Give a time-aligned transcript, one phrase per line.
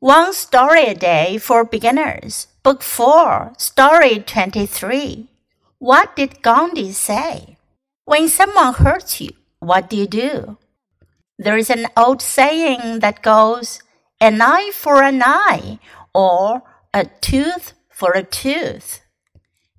[0.00, 5.28] One Story a Day for Beginners, Book 4, Story 23.
[5.78, 7.58] What did Gandhi say?
[8.06, 10.56] When someone hurts you, what do you do?
[11.38, 13.82] There is an old saying that goes,
[14.22, 15.78] an eye for an eye,
[16.14, 16.62] or
[16.94, 19.02] a tooth for a tooth.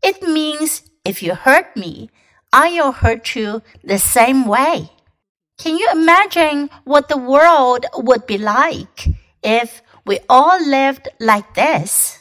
[0.03, 2.11] It means if you hurt me,
[2.53, 4.91] I'll hurt you the same way.
[5.57, 9.07] Can you imagine what the world would be like
[9.41, 12.18] if we all lived like this.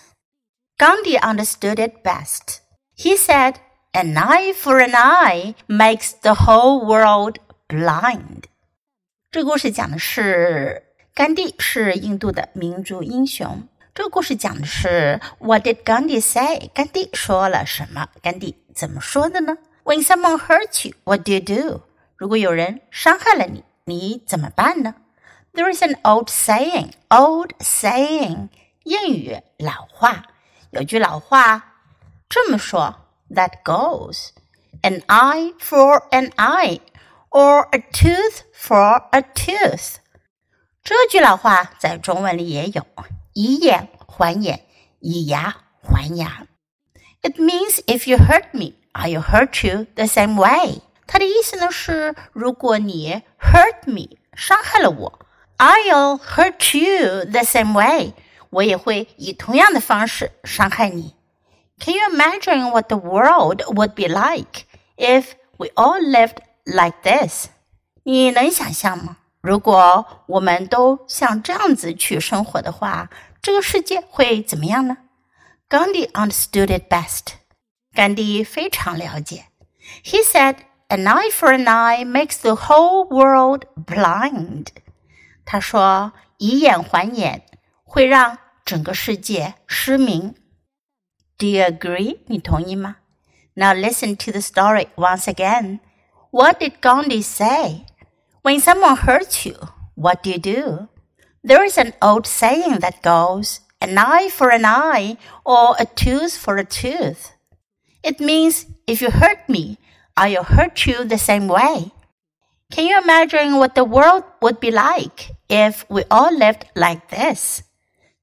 [0.78, 2.60] Gandhi understood it best.
[2.96, 3.56] He said,
[3.94, 7.38] An eye for an eye makes the whole world
[7.70, 8.44] blind.
[9.32, 10.84] 这故事讲的是
[11.14, 13.68] 甘地是印度的民族英雄。
[13.94, 16.70] 这个故事讲的是 What did Gandhi say？
[16.74, 18.10] 甘地说了什么？
[18.22, 19.58] 甘地怎么说的呢？
[19.86, 21.82] When someone hurts you, what do you do？
[22.18, 24.96] 如果有人伤害了你，你怎么办呢
[25.54, 28.50] ？there is an old saying, old saying，
[28.84, 30.24] 谚语老话，
[30.72, 31.76] 有句老话
[32.30, 32.96] 这么说：
[33.30, 34.30] That goes,
[34.82, 36.80] an eye for an eye,
[37.30, 39.96] or a tooth for a tooth。
[40.84, 42.86] 这句老话在中文里也有，
[43.34, 44.62] 以眼还眼，
[45.00, 46.46] 以牙还牙。
[47.22, 50.82] It means if you hurt me, I'll hurt you the same way。
[51.08, 55.20] 它的意思呢是，如果你 hurt me，伤害了我。
[55.60, 58.14] I'll hurt you the same way.
[58.50, 61.16] 我也会以同样的方式伤害你。
[61.80, 64.66] Can you imagine what the world would be like
[64.98, 67.48] if we all lived like this?
[68.04, 69.18] 你能想象吗？
[69.42, 73.10] 如果我们都像这样子去生活的话，
[73.42, 74.98] 这个世界会怎么样呢？
[75.70, 77.36] Gandhi understood it best.
[77.94, 79.46] 甘地非常了解。
[80.04, 80.56] He said,
[80.90, 84.68] "An eye for an eye makes the whole world blind."
[85.50, 87.44] 他说：“以眼还眼
[87.84, 90.36] 会让整个世界失明。”
[91.38, 92.20] Do you agree？
[92.28, 92.98] 你同意吗？
[93.56, 95.80] Now listen to the story once again.
[96.32, 97.86] What did Gandhi say?
[98.42, 99.56] When someone hurts you,
[99.96, 100.88] what do you do?
[101.44, 106.38] There is an old saying that goes, an eye for an eye or a tooth
[106.38, 107.32] for a tooth.
[108.04, 109.78] It means if you hurt me,
[110.18, 111.92] I'll hurt you the same way.
[112.72, 117.65] Can you imagine what the world would be like if we all lived like this?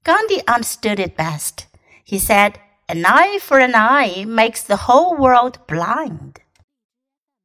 [0.04, 1.68] Gandhi understood it best.
[2.04, 6.40] He said, An eye for an eye makes the whole world blind.